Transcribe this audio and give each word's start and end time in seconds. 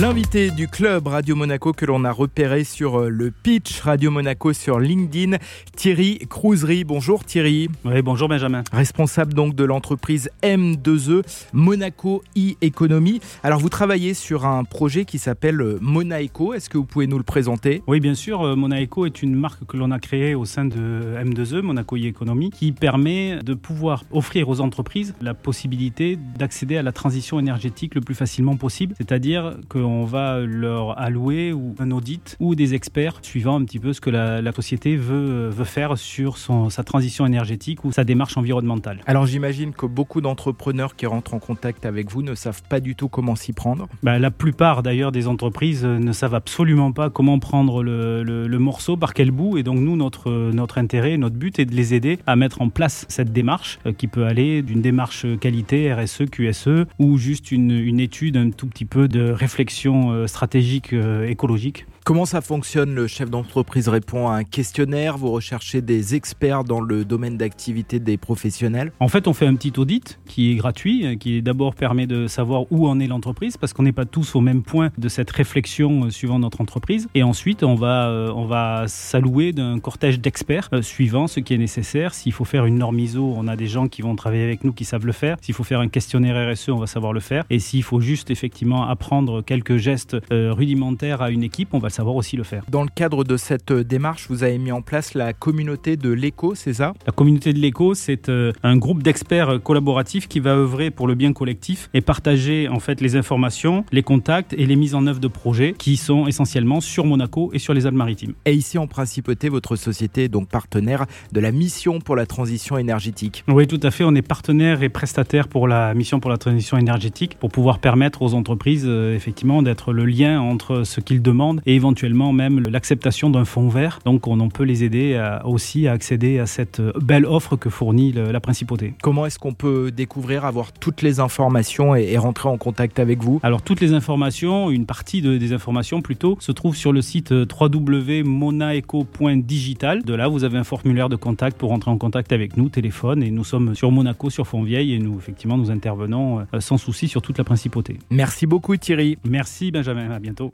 L'invité 0.00 0.50
du 0.50 0.68
club 0.68 1.08
Radio 1.08 1.36
Monaco 1.36 1.74
que 1.74 1.84
l'on 1.84 2.06
a 2.06 2.12
repéré 2.12 2.64
sur 2.64 2.98
euh, 2.98 3.08
le 3.10 3.30
pitch 3.30 3.80
Radio 3.80 4.10
Monaco 4.10 4.54
sur 4.54 4.80
LinkedIn, 4.80 5.36
Thierry 5.76 6.18
Crousery. 6.30 6.84
Bonjour 6.84 7.26
Thierry. 7.26 7.68
Oui, 7.84 8.00
bonjour 8.00 8.26
Benjamin. 8.26 8.64
Responsable 8.72 9.34
donc 9.34 9.54
de 9.54 9.64
l'entreprise 9.64 10.30
M2E 10.42 11.24
Monaco 11.52 12.22
e-Economy. 12.34 13.20
Alors 13.42 13.60
vous 13.60 13.68
travaillez 13.68 14.14
sur 14.14 14.46
un 14.46 14.64
projet 14.64 15.04
qui 15.04 15.18
s'appelle 15.18 15.60
euh, 15.60 15.78
Monaco. 15.82 16.54
Est-ce 16.54 16.70
que 16.70 16.78
vous 16.78 16.86
pouvez 16.86 17.06
nous 17.06 17.18
le 17.18 17.22
présenter? 17.22 17.82
Oui, 17.86 18.00
bien 18.00 18.14
sûr. 18.14 18.40
Euh, 18.40 18.56
Monaco 18.56 19.04
est 19.04 19.22
une 19.22 19.34
marque 19.34 19.66
que 19.66 19.76
l'on 19.76 19.90
a 19.90 19.98
créée 19.98 20.34
au 20.34 20.46
sein 20.46 20.64
de 20.64 21.16
M2E, 21.22 21.60
Monaco 21.60 21.98
e-Economy, 21.98 22.48
qui 22.48 22.72
permet 22.72 23.40
de 23.42 23.52
pouvoir 23.52 24.04
offrir 24.10 24.48
aux 24.48 24.62
entreprises 24.62 25.14
la 25.20 25.34
possibilité 25.34 26.18
d'accéder 26.38 26.78
à 26.78 26.82
la 26.82 26.92
transition 26.92 27.38
énergétique 27.38 27.94
le 27.94 28.00
plus 28.00 28.14
facilement 28.14 28.56
possible. 28.56 28.94
C'est-à-dire 28.96 29.58
que 29.68 29.81
on 29.82 30.04
va 30.04 30.40
leur 30.40 30.98
allouer 30.98 31.52
ou 31.52 31.74
un 31.78 31.90
audit 31.90 32.36
ou 32.40 32.54
des 32.54 32.74
experts 32.74 33.18
suivant 33.22 33.60
un 33.60 33.64
petit 33.64 33.78
peu 33.78 33.92
ce 33.92 34.00
que 34.00 34.10
la, 34.10 34.52
société 34.52 34.96
veut, 34.96 35.48
veut 35.48 35.64
faire 35.64 35.96
sur 35.98 36.36
son, 36.36 36.70
sa 36.70 36.84
transition 36.84 37.26
énergétique 37.26 37.84
ou 37.84 37.92
sa 37.92 38.04
démarche 38.04 38.36
environnementale. 38.36 39.00
Alors 39.06 39.26
j'imagine 39.26 39.72
que 39.72 39.86
beaucoup 39.86 40.20
d'entrepreneurs 40.20 40.94
qui 40.96 41.06
rentrent 41.06 41.34
en 41.34 41.38
contact 41.38 41.86
avec 41.86 42.10
vous 42.10 42.22
ne 42.22 42.34
savent 42.34 42.62
pas 42.68 42.80
du 42.80 42.94
tout 42.94 43.08
comment 43.08 43.34
s'y 43.34 43.52
prendre. 43.52 43.88
Bah, 44.02 44.18
la 44.18 44.30
plupart 44.30 44.82
d'ailleurs 44.82 45.12
des 45.12 45.26
entreprises 45.26 45.84
ne 45.84 46.12
savent 46.12 46.34
absolument 46.34 46.92
pas 46.92 47.10
comment 47.10 47.38
prendre 47.38 47.82
le, 47.82 48.22
le, 48.22 48.58
morceau, 48.58 48.96
par 48.96 49.14
quel 49.14 49.30
bout. 49.30 49.58
Et 49.58 49.62
donc 49.62 49.78
nous, 49.78 49.96
notre, 49.96 50.30
notre 50.52 50.78
intérêt, 50.78 51.16
notre 51.16 51.36
but 51.36 51.58
est 51.58 51.64
de 51.64 51.74
les 51.74 51.94
aider 51.94 52.18
à 52.26 52.36
mettre 52.36 52.62
en 52.62 52.68
place 52.68 53.06
cette 53.08 53.32
démarche 53.32 53.78
euh, 53.86 53.92
qui 53.92 54.06
peut 54.06 54.24
aller 54.24 54.62
d'une 54.62 54.82
démarche 54.82 55.26
qualité 55.40 55.92
RSE, 55.92 56.24
QSE 56.30 56.86
ou 56.98 57.18
juste 57.18 57.50
une, 57.50 57.70
une 57.70 58.00
étude, 58.00 58.36
un 58.36 58.50
tout 58.50 58.66
petit 58.66 58.84
peu 58.84 59.08
de 59.08 59.30
réflexion 59.30 59.71
euh, 60.10 60.26
stratégique 60.26 60.92
euh, 60.92 61.26
écologique 61.26 61.86
Comment 62.04 62.24
ça 62.24 62.40
fonctionne 62.40 62.96
Le 62.96 63.06
chef 63.06 63.30
d'entreprise 63.30 63.88
répond 63.88 64.26
à 64.26 64.34
un 64.34 64.42
questionnaire, 64.42 65.16
vous 65.16 65.30
recherchez 65.30 65.82
des 65.82 66.16
experts 66.16 66.64
dans 66.64 66.80
le 66.80 67.04
domaine 67.04 67.36
d'activité 67.36 68.00
des 68.00 68.16
professionnels 68.16 68.90
En 68.98 69.06
fait, 69.06 69.28
on 69.28 69.32
fait 69.34 69.46
un 69.46 69.54
petit 69.54 69.72
audit 69.78 70.18
qui 70.26 70.50
est 70.50 70.56
gratuit, 70.56 71.16
qui 71.18 71.40
d'abord 71.42 71.76
permet 71.76 72.08
de 72.08 72.26
savoir 72.26 72.64
où 72.72 72.88
en 72.88 72.98
est 72.98 73.06
l'entreprise, 73.06 73.56
parce 73.56 73.72
qu'on 73.72 73.84
n'est 73.84 73.92
pas 73.92 74.04
tous 74.04 74.34
au 74.34 74.40
même 74.40 74.64
point 74.64 74.90
de 74.98 75.08
cette 75.08 75.30
réflexion 75.30 76.06
euh, 76.06 76.10
suivant 76.10 76.40
notre 76.40 76.60
entreprise. 76.60 77.06
Et 77.14 77.22
ensuite, 77.22 77.62
on 77.62 77.76
va, 77.76 78.08
euh, 78.08 78.32
on 78.34 78.46
va 78.46 78.86
s'allouer 78.88 79.52
d'un 79.52 79.78
cortège 79.78 80.18
d'experts 80.18 80.70
euh, 80.72 80.82
suivant 80.82 81.28
ce 81.28 81.38
qui 81.38 81.54
est 81.54 81.58
nécessaire. 81.58 82.14
S'il 82.14 82.32
faut 82.32 82.44
faire 82.44 82.66
une 82.66 82.78
norme 82.78 82.98
ISO, 82.98 83.32
on 83.36 83.46
a 83.46 83.54
des 83.54 83.68
gens 83.68 83.86
qui 83.86 84.02
vont 84.02 84.16
travailler 84.16 84.42
avec 84.42 84.64
nous 84.64 84.72
qui 84.72 84.84
savent 84.84 85.06
le 85.06 85.12
faire. 85.12 85.36
S'il 85.40 85.54
faut 85.54 85.62
faire 85.62 85.78
un 85.78 85.88
questionnaire 85.88 86.52
RSE, 86.52 86.70
on 86.70 86.78
va 86.78 86.88
savoir 86.88 87.12
le 87.12 87.20
faire. 87.20 87.44
Et 87.48 87.60
s'il 87.60 87.84
faut 87.84 88.00
juste 88.00 88.32
effectivement 88.32 88.88
apprendre 88.88 89.40
quelques 89.40 89.76
gestes 89.76 90.16
rudimentaires 90.30 91.22
à 91.22 91.30
une 91.30 91.44
équipe, 91.44 91.74
on 91.74 91.78
va 91.78 91.91
savoir 91.92 92.16
aussi 92.16 92.36
le 92.36 92.42
faire. 92.42 92.64
Dans 92.70 92.82
le 92.82 92.88
cadre 92.88 93.24
de 93.24 93.36
cette 93.36 93.70
euh, 93.70 93.84
démarche, 93.84 94.26
vous 94.28 94.42
avez 94.42 94.58
mis 94.58 94.72
en 94.72 94.82
place 94.82 95.14
la 95.14 95.32
communauté 95.32 95.96
de 95.96 96.10
l'éco, 96.10 96.54
c'est 96.54 96.74
ça? 96.74 96.94
La 97.06 97.12
communauté 97.12 97.52
de 97.52 97.58
l'éco, 97.58 97.94
c'est 97.94 98.28
euh, 98.28 98.52
un 98.62 98.76
groupe 98.76 99.02
d'experts 99.02 99.50
euh, 99.50 99.58
collaboratifs 99.58 100.28
qui 100.28 100.40
va 100.40 100.50
œuvrer 100.50 100.90
pour 100.90 101.06
le 101.06 101.14
bien 101.14 101.32
collectif 101.32 101.90
et 101.94 102.00
partager 102.00 102.68
en 102.68 102.80
fait 102.80 103.00
les 103.00 103.16
informations, 103.16 103.84
les 103.92 104.02
contacts 104.02 104.52
et 104.54 104.66
les 104.66 104.76
mises 104.76 104.94
en 104.94 105.06
œuvre 105.06 105.20
de 105.20 105.28
projets 105.28 105.74
qui 105.76 105.96
sont 105.96 106.26
essentiellement 106.26 106.80
sur 106.80 107.04
Monaco 107.04 107.50
et 107.52 107.58
sur 107.58 107.74
les 107.74 107.86
Alpes-Maritimes. 107.86 108.34
Et 108.46 108.54
ici 108.54 108.78
en 108.78 108.86
principauté, 108.86 109.48
votre 109.48 109.76
société 109.76 110.24
est 110.24 110.28
donc 110.28 110.48
partenaire 110.48 111.06
de 111.32 111.40
la 111.40 111.52
mission 111.52 112.00
pour 112.00 112.16
la 112.16 112.26
transition 112.26 112.78
énergétique. 112.78 113.44
Oui, 113.48 113.66
tout 113.66 113.80
à 113.82 113.90
fait. 113.90 114.04
On 114.04 114.14
est 114.14 114.22
partenaire 114.22 114.82
et 114.82 114.88
prestataire 114.88 115.48
pour 115.48 115.68
la 115.68 115.94
mission 115.94 116.20
pour 116.20 116.30
la 116.30 116.38
transition 116.38 116.78
énergétique 116.78 117.36
pour 117.38 117.50
pouvoir 117.50 117.78
permettre 117.78 118.22
aux 118.22 118.34
entreprises 118.34 118.86
effectivement 118.86 119.62
d'être 119.62 119.92
le 119.92 120.04
lien 120.04 120.40
entre 120.40 120.84
ce 120.84 121.00
qu'ils 121.00 121.22
demandent 121.22 121.60
et 121.66 121.74
éventuellement 121.82 122.32
même 122.32 122.62
l'acceptation 122.70 123.28
d'un 123.28 123.44
fonds 123.44 123.68
vert. 123.68 123.98
Donc 124.04 124.28
on, 124.28 124.48
peut 124.48 124.62
les 124.62 124.84
aider 124.84 125.20
aussi 125.44 125.88
à 125.88 125.92
accéder 125.92 126.38
à 126.38 126.46
cette 126.46 126.80
belle 126.80 127.26
offre 127.26 127.56
que 127.56 127.68
fournit 127.70 128.12
la 128.12 128.40
principauté. 128.40 128.94
Comment 129.02 129.26
est-ce 129.26 129.40
qu'on 129.40 129.52
peut 129.52 129.90
découvrir, 129.90 130.44
avoir 130.44 130.70
toutes 130.72 131.02
les 131.02 131.18
informations 131.18 131.96
et, 131.96 132.16
rentrer 132.18 132.48
en 132.48 132.56
contact 132.56 133.00
avec 133.00 133.20
vous? 133.22 133.40
Alors 133.42 133.62
toutes 133.62 133.80
les 133.80 133.94
informations, 133.94 134.70
une 134.70 134.86
partie 134.86 135.22
des 135.22 135.52
informations 135.52 136.02
plutôt, 136.02 136.36
se 136.38 136.52
trouve 136.52 136.76
sur 136.76 136.92
le 136.92 137.02
site 137.02 137.32
euh, 137.32 137.44
www.monaeco.digital. 137.60 140.04
De 140.04 140.14
là, 140.14 140.28
vous 140.28 140.44
avez 140.44 140.58
un 140.58 140.64
formulaire 140.64 141.08
de 141.08 141.16
contact 141.16 141.58
pour 141.58 141.70
rentrer 141.70 141.90
en 141.90 141.98
contact 141.98 142.30
avec 142.32 142.56
nous, 142.56 142.68
téléphone, 142.68 143.22
et 143.22 143.30
nous 143.30 143.44
sommes 143.44 143.74
sur 143.74 143.90
Monaco, 143.90 144.28
sur 144.30 144.46
Fontvieille, 144.46 144.94
et 144.94 144.98
nous, 144.98 145.16
effectivement, 145.18 145.56
nous 145.56 145.70
intervenons 145.70 146.40
euh, 146.40 146.60
sans 146.60 146.78
souci 146.78 147.08
sur 147.08 147.22
toute 147.22 147.38
la 147.38 147.44
principauté. 147.44 147.98
Merci 148.10 148.46
beaucoup 148.46 148.76
Thierry. 148.76 149.18
Merci 149.24 149.70
Benjamin, 149.70 150.10
à 150.10 150.18
bientôt. 150.18 150.50